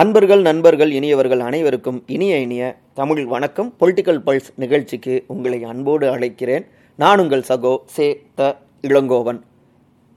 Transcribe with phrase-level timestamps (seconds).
[0.00, 2.62] அன்பர்கள் நண்பர்கள் இனியவர்கள் அனைவருக்கும் இனிய இனிய
[2.98, 3.68] தமிழ் வணக்கம்.
[3.80, 6.64] பொலிட்டிக்கல் பல்ஸ் நிகழ்ச்சிக்கு உங்களை அன்போடு அழைக்கிறேன்.
[7.02, 8.06] நான் உங்கள் சகோ சே
[8.38, 8.48] த
[8.88, 9.38] இளங்கோவன்.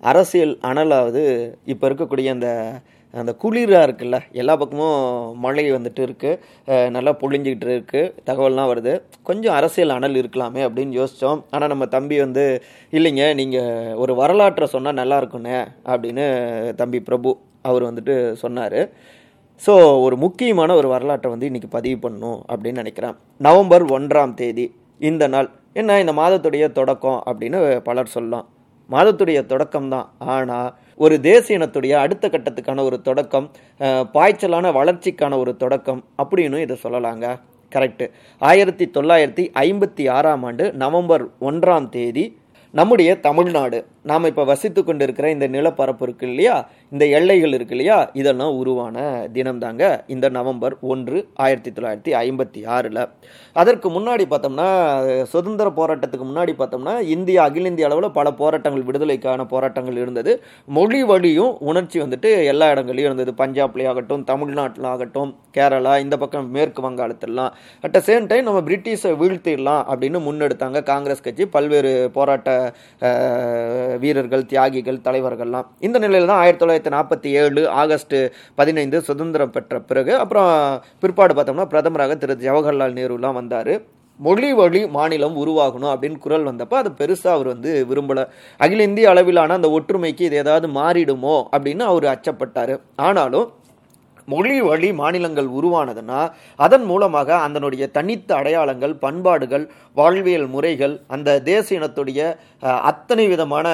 [0.04, 1.24] அரசியல் அனலாவது
[1.74, 2.48] இப்போ இருக்கக்கூடிய அந்த
[3.14, 8.96] அந்த குளிராக இருக்குல்ல எல்லா பக்கமும் மழை வந்துட்டு இருக்குது நல்லா பொழிஞ்சிக்கிட்டு இருக்குது தகவல்லாம் வருது.
[9.30, 12.46] கொஞ்சம் அரசியல் அனல் இருக்கலாமே அப்படின்னு யோசித்தோம் ஆனால் நம்ம தம்பி வந்து
[13.00, 15.60] இல்லைங்க நீங்கள் ஒரு வரலாற்றை சொன்னால் நல்லா இருக்குண்ணே
[15.92, 16.26] அப்படின்னு
[16.82, 17.34] தம்பி பிரபு
[17.70, 18.80] அவர் வந்துட்டு சொன்னார்.
[19.66, 19.74] ஸோ
[20.06, 23.16] ஒரு முக்கியமான ஒரு வரலாற்றை வந்து இன்றைக்கி பதிவு பண்ணணும் அப்படின்னு நினைக்கிறேன்.
[23.46, 24.66] நவம்பர் ஒன்றாம் தேதி
[25.10, 25.48] இந்த நாள்.
[25.80, 28.46] என்ன இந்த மாதத்துடைய தொடக்கம் அப்படின்னு பலர் சொல்லலாம்.
[28.90, 30.08] மாதத்துடைய தொடக்கம் தான்.
[30.36, 30.70] ஆனால்
[31.06, 33.48] ஒரு தேசிய இனத்துடைய அடுத்த கட்டத்துக்கான ஒரு தொடக்கம்
[34.16, 37.26] பாய்ச்சலான வளர்ச்சிக்கான ஒரு தொடக்கம் அப்படின்னு இதை சொல்லலாங்க.
[37.72, 38.06] கரெக்டு
[38.42, 42.26] ஆயிரத்தி தொள்ளாயிரத்தி ஐம்பத்தி ஆறாம் ஆண்டு நவம்பர் ஒன்றாம் தேதி
[42.74, 43.78] நம்முடைய தமிழ்நாடு
[44.10, 46.56] நாம் இப்போ வசித்து கொண்டிருக்கிற இந்த நிலப்பரப்பு இருக்கு இல்லையா?
[46.94, 47.98] இந்த எல்லைகள் இருக்கு இல்லையா?
[48.22, 48.98] இதெல்லாம் உருவான
[49.36, 49.84] தினம் தாங்க
[50.16, 53.02] இந்த நவம்பர் ஒன்று ஆயிரத்தி தொள்ளாயிரத்தி ஐம்பத்தி ஆறில்.
[53.62, 54.68] அதற்கு முன்னாடி பார்த்தோம்னா
[55.34, 60.34] சுதந்திர போராட்டத்துக்கு முன்னாடி பார்த்தோம்னா இந்தியா அகில இந்திய அளவில் பல போராட்டங்கள் விடுதலைக்கான போராட்டங்கள் இருந்தது.
[60.78, 63.34] மொழி வழியும் உணர்ச்சி வந்துட்டு எல்லா இடங்களையும் இருந்தது.
[63.44, 67.52] பஞ்சாப்லேயே ஆகட்டும் தமிழ்நாட்டில் ஆகட்டும் கேரளா இந்த பக்கம் மேற்கு வங்காளத்திலாம்
[67.86, 71.46] அட் த சேம் டைம் நம்ம பிரிட்டிஷை வீழ்த்திடலாம் அப்படின்னு முன்னெடுத்தாங்க காங்கிரஸ் கட்சி.
[71.58, 72.50] பல்வேறு போராட்ட
[74.04, 75.68] வீரர்கள் தியாகிகள் தலைவர்கள்லாம்.
[75.88, 78.18] இந்த நிலையில் தான் ஆயிரத்தி தொள்ளாயிரத்தி நாற்பத்தி ஏழு ஆகஸ்ட்
[78.56, 80.50] பதினைந்து சுதந்திரம் பெற்ற பிறகு அப்புறம்
[81.04, 82.36] பிற்பாடு பார்த்தோம்னா பிரதமராக திரு.
[82.48, 83.74] ஜவஹர்லால் நேருலாம் வந்தார்.
[84.26, 88.24] மொழி வழி மாநிலம் உருவாகணும் அப்படின்னு குரல் வந்தப்போ அது பெருசாக அவர் வந்து விரும்பலை.
[88.58, 92.74] அகில இந்திய அளவிலான அந்த ஒற்றுமைக்கு இது ஏதாவது மாறிடுமோ அப்படின்னு அவர் அச்சப்பட்டார்.
[93.08, 93.48] ஆனாலும்
[94.32, 96.22] மொழி வழி மாநிலங்கள் உருவானதுன்னா
[96.66, 99.66] அதன் மூலமாக அதனுடைய தனித்த அடையாளங்கள் பண்பாடுகள்
[100.00, 102.22] வாழ்வியல் முறைகள் அந்த தேச இனத்துடைய
[102.90, 103.68] அத்தனை விதமான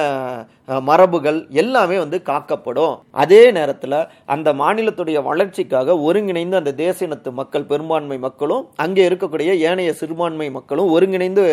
[0.88, 2.94] மரபுகள் எல்லாமே வந்து காக்கப்படும்.
[3.22, 3.96] அதே நேரத்தில்
[4.34, 10.92] அந்த மாநிலத்துடைய வளர்ச்சிக்காக ஒருங்கிணைந்து அந்த தேச இனத்து மக்கள் பெரும்பான்மை மக்களும் அங்கே இருக்கக்கூடிய ஏனைய சிறுபான்மை மக்களும்
[10.96, 11.44] ஒருங்கிணைந்து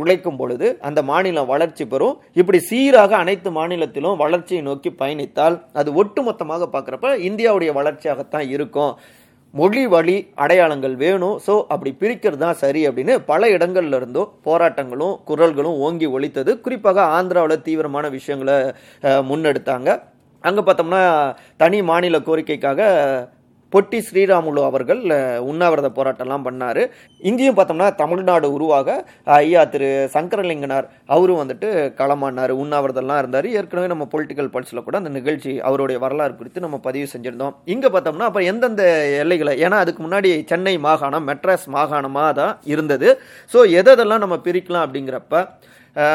[0.00, 2.16] உழைக்கும் பொழுது அந்த மாநிலம் வளர்ச்சி பெறும்.
[2.40, 8.92] இப்படி சீராக அனைத்து மாநிலத்திலும் வளர்ச்சியை நோக்கி பயணித்தால் அது ஒட்டுமொத்தமாக பார்க்குறப்ப இந்தியாவுடைய வளர்ச்சி வளர்ச்சியாகத்தான் இருக்கும்.
[9.54, 11.36] மொழி வழி அடையாளங்கள் வேணும்.
[11.46, 17.64] ஸோ அப்படி பிரிக்கிறது தான் சரி அப்படின்னு பல இடங்கள்ல இருந்தும் போராட்டங்களும் குரல்களும் ஓங்கி ஒழித்தது குறிப்பாக ஆந்திராவில்
[17.68, 18.56] தீவிரமான விஷயங்களை
[19.30, 19.88] முன்னெடுத்தாங்க.
[20.48, 21.02] அங்கே பார்த்தோம்னா
[21.62, 22.82] தனி மாநில கோரிக்கைக்காக
[23.72, 25.00] பொட்டி ஸ்ரீராமுலு அவர்கள்
[25.50, 26.80] உண்ணாவிரத போராட்டம்லாம் பண்ணார்.
[27.28, 28.96] இங்கேயும் பார்த்தோம்னா தமிழ்நாடு உருவாக
[29.38, 31.68] ஐயா திரு சங்கரலிங்கனார் அவரும் வந்துட்டு
[32.00, 33.48] களமானார் உண்ணாவிரதம்லாம் இருந்தார்.
[33.58, 37.56] ஏற்கனவே நம்ம பொலிட்டிக்கல் பல்ஸில் கூட அந்த நிகழ்ச்சி அவருடைய வரலாறு குறித்து நம்ம பதிவு செஞ்சுருந்தோம்.
[37.74, 38.84] இங்கே பார்த்தோம்னா அப்போ எந்தெந்த
[39.22, 43.08] எல்லைகளை ஏன்னா அதுக்கு முன்னாடி சென்னை மாகாணம் மெட்ராஸ் மாகாணமாக தான் இருந்தது.
[43.52, 45.44] ஸோ எதெல்லாம் நம்ம பிரிக்கலாம் அப்படிங்கிறப்ப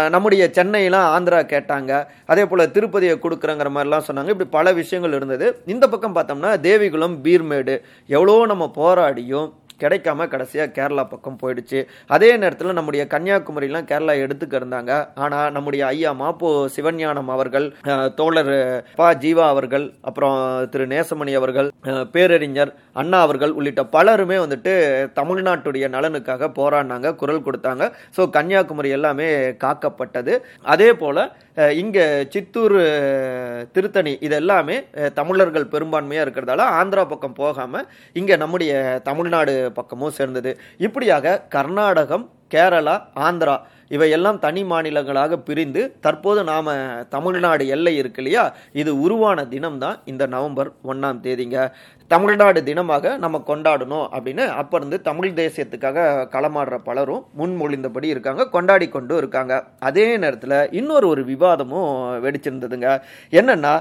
[0.10, 1.92] நம்முடைய சென்னையெல்லாம் ஆந்திரா கேட்டாங்க.
[2.26, 4.34] அதே போல் திருப்பதியை கொடுக்குறங்கிற மாதிரிலாம் சொன்னாங்க.
[4.34, 5.48] இப்படி பல விஷயங்கள் இருந்தது.
[5.66, 7.76] இந்த பக்கம் பார்த்தோம்னா தேவிகுளம் பீர்மேடு
[8.08, 9.48] எவ்வளோ நம்ம போராடியும்
[9.84, 11.80] கிடைக்காம கடைசியாக கேரளா பக்கம் போயிடுச்சு.
[12.16, 14.92] அதே நேரத்தில் நம்முடைய கன்னியாகுமரிலாம் கேரளா எடுத்துக்க இருந்தாங்க.
[15.24, 17.68] ஆனால் நம்முடைய ஐயா மாப்போ சிவஞானம் அவர்கள்
[18.20, 18.56] தோழர்
[19.02, 20.38] பா ஜீவா அவர்கள் அப்புறம்
[20.74, 21.70] திரு நேசமணி அவர்கள்
[22.16, 24.74] பேரறிஞர் அண்ணா அவர்கள் உள்ளிட்ட பலருமே வந்துட்டு
[25.20, 27.84] தமிழ்நாட்டுடைய நலனுக்காக போராடினாங்க குரல் கொடுத்தாங்க.
[28.18, 29.30] ஸோ கன்னியாகுமரி எல்லாமே
[29.64, 30.34] காக்கப்பட்டது.
[30.74, 31.24] அதே போல்
[31.56, 32.76] இங்கே சித்தூர்
[33.72, 34.78] திருத்தணி இதெல்லாமே
[35.14, 40.54] தமிழர்கள் பெரும்பான்மையாக இருக்கிறதால ஆந்திரா பக்கம் போகாமல் இங்கே நம்முடைய தமிழ்நாடு பக்கமும் சேர்ந்தது.
[40.78, 43.56] இப்படியாக கர்நாடகம் கேரளா ஆந்திரா
[43.96, 46.70] இவையெல்லாம் தனி மாநிலங்களாக பிரிந்து தற்போது நாம்
[47.16, 48.44] தமிழ்நாடு எல்லை இருக்கு இல்லையா?
[48.82, 51.58] இது உருவான தினம்தான் இந்த நவம்பர் ஒன்றாம் தேதிங்க.
[52.12, 56.00] தமிழ்நாடு தினமாக நம்ம கொண்டாடணும் அப்படின்னு அப்போ இருந்து தமிழ் தேசியத்துக்காக
[56.34, 59.54] களமாடுற பலரும் முன்மொழிந்தபடி இருக்காங்க கொண்டாடி கொண்டு இருக்காங்க.
[59.90, 61.92] அதே நேரத்தில் இன்னொரு ஒரு விவாதமும்
[62.26, 62.90] வெடிச்சிருந்ததுங்க.
[63.40, 63.74] என்னென்னா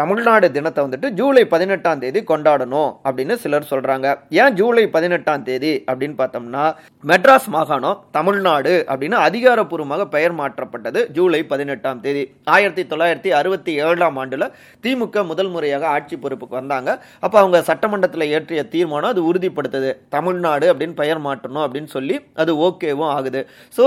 [0.00, 4.08] தமிழ்நாடு தினத்தை வந்துட்டு ஜூலை பதினெட்டாம் தேதி கொண்டாடணும் அப்படின்னு சிலர் சொல்கிறாங்க
[4.42, 6.64] ஏன் ஜூலை பதினெட்டாம் தேதி அப்படின்னு பார்த்தோம்னா
[7.04, 11.02] மெட்ராஸ் மாகாணம் தமிழ்நாடு அப்படின்னு அதிகாரப்பூர்வமாக பெயர் மாற்றப்பட்டது.
[11.18, 12.24] ஜூலை பதினெட்டாம் தேதி.
[12.54, 14.46] ஆயிரத்தி தொள்ளாயிரத்தி அறுபத்தி ஏழாம் ஆண்டுல
[14.84, 16.90] திமுக முதல் முறையாக ஆட்சி பொறுப்புக்கு வந்தாங்க.
[17.24, 19.92] அப்ப அவங்க சட்டமன்றத்தில் இயற்றிய தீர்மானம் அது உறுதிப்படுத்துது.
[20.16, 23.42] தமிழ்நாடு அப்படின்னு பெயர் மாற்றணும் அப்படின்னு சொல்லி அது ஓகேவும் ஆகுது.
[23.76, 23.86] ஸோ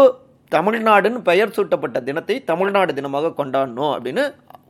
[0.56, 4.24] தமிழ்நாடுன்னு பெயர் சூட்டப்பட்ட தினத்தை தமிழ்நாடு தினமாக கொண்டாடணும் அப்படின்னு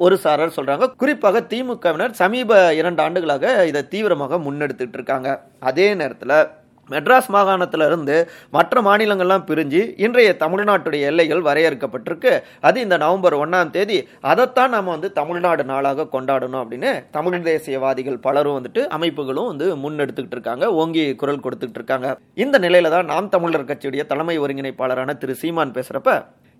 [0.05, 0.85] ஒரு சாரர் சொல்றாங்க.
[1.01, 5.29] குறிப்பாக திமுகவினர் சமீப இரண்டு ஆண்டுகளாக இதை தீவிரமாக முன்னெடுத்துட்டு இருக்காங்க.
[5.69, 6.37] அதே நேரத்தில்
[6.93, 8.15] மெட்ராஸ் மாகாணத்திலிருந்து
[8.57, 12.33] மற்ற மாநிலங்கள்லாம் பிரிஞ்சு இன்றைய தமிழ்நாட்டுடைய எல்லைகள் வரையறுக்கப்பட்டிருக்கு.
[12.67, 13.99] அது இந்த நவம்பர் ஒன்றாம் தேதி.
[14.31, 20.65] அதைத்தான் நம்ம வந்து தமிழ்நாடு நாளாக கொண்டாடணும் அப்படின்னு தமிழ் தேசியவாதிகள் பலரும் வந்துட்டு அமைப்புகளும் வந்து முன்னெடுத்துக்கிட்டு இருக்காங்க.
[20.81, 22.09] ஓங்கி குரல் கொடுத்துக்கிட்டு இருக்காங்க.
[22.45, 26.11] இந்த நிலையில தான் நாம் தமிழர் கட்சியுடைய தலைமை ஒருங்கிணைப்பாளரான திரு சீமான் பேசுறப்ப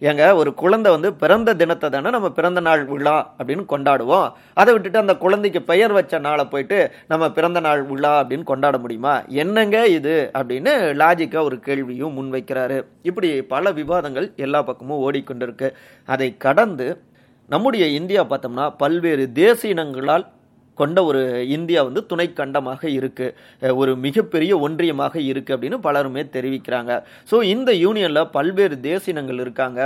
[0.01, 4.31] ஏங்க ஒரு குழந்தை வந்து பிறந்த தினத்தை தானே நம்ம பிறந்த நாள் விழா அப்படின்னு கொண்டாடுவோம்.
[4.53, 9.23] அதை விட்டுட்டு அந்த குழந்தைக்கு பெயர் வச்ச நாளை போயிட்டு நம்ம பிறந்த நாள் விழா அப்படின்னு கொண்டாட முடியுமா?
[9.27, 15.71] என்னங்க இது அப்படின்னு லாஜிக்காக ஒரு கேள்வியும் முன்வைக்கிறாரு இப்படி பல விவாதங்கள் எல்லா பக்கமும் ஓடிக்கொண்டிருக்கு.
[16.05, 17.01] அதை கடந்து
[17.47, 20.27] நம்முடைய இந்தியா பார்த்தோம்னா பல்வேறு தேசிய இனங்களால்
[20.79, 21.21] கொண்ட ஒரு
[21.55, 26.91] இந்தியா வந்து துணை கண்டமாக இருக்குது ஒரு மிகப்பெரிய ஒன்றியமாக இருக்குது அப்படின்னு பலருமே தெரிவிக்கிறாங்க.
[27.31, 29.79] ஸோ இந்த யூனியனில் பல்வேறு தேசியனங்கள் இருக்காங்க.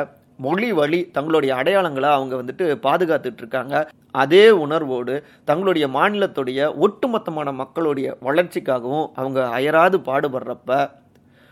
[0.45, 3.75] மொழி வழி தங்களுடைய அடையாளங்களை அவங்க வந்துட்டு பாதுகாத்துட்டு இருக்காங்க.
[4.21, 5.15] அதே உணர்வோடு
[5.49, 10.79] தங்களுடைய மாநிலத்துடைய ஒட்டுமொத்தமான மக்களுடைய வளர்ச்சிக்காகவும் அவங்க அயராது பாடுபடுறப்ப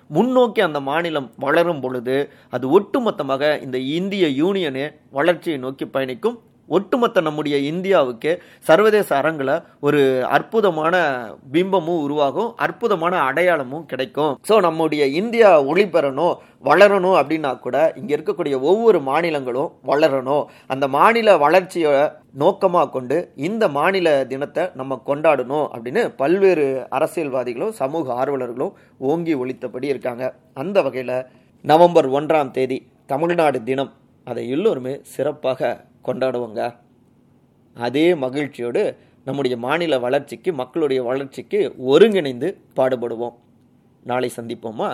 [0.10, 2.18] முன்னோக்கி அந்த மாநிலம் வளரும் பொழுது
[2.56, 4.86] அது ஒட்டுமொத்தமாக இந்த இந்திய யூனியனே
[5.18, 6.38] வளர்ச்சியை நோக்கி பயணிக்கும்
[6.76, 8.32] ஒட்டுமொத்த நம்முடைய இந்தியாவுக்கு
[8.70, 9.54] சர்வதேச அரங்கில்
[9.88, 10.02] ஒரு
[10.38, 10.96] அற்புதமான
[11.54, 14.34] பிம்பமும் உருவாகும் அற்புதமான அடையாளமும் கிடைக்கும்.
[14.50, 16.36] ஸோ நம்முடைய இந்தியா ஒளிபெறணும்
[16.70, 20.46] வளரணும் அப்படின்னா கூட இங்கே இருக்கக்கூடிய ஒவ்வொரு மாநிலங்களும் வளரணும்.
[20.74, 21.94] அந்த மாநில வளர்ச்சியை
[22.44, 23.18] நோக்கமாக கொண்டு
[23.48, 26.66] இந்த மாநில தினத்தை நம்ம கொண்டாடணும் அப்படின்னு பல்வேறு
[26.98, 28.74] அரசியல்வாதிகளும் சமூக ஆர்வலர்களும்
[29.12, 30.26] ஓங்கி ஒழித்தபடி இருக்காங்க.
[30.64, 31.16] அந்த வகையில்
[31.66, 32.78] நவம்பர் ஒன்றாம் தேதி
[33.12, 33.92] தமிழ்நாடு தினம்.
[34.28, 36.62] அதை எல்லோருமே சிறப்பாக கொண்டாடுவோங்க.
[37.76, 38.84] அதே மகிழ்ச்சியோடு
[39.26, 43.38] நம்முடைய மாநில வளர்ச்சிக்கு மக்களுடைய வளர்ச்சிக்கு ஒருங்கிணைந்து பாடுபடுவோம்.
[44.04, 44.90] நாளை சந்திப்போமா?